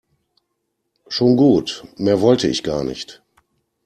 [1.09, 3.21] Schon gut, mehr wollte ich gar nicht.